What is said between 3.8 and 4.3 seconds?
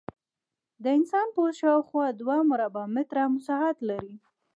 لري.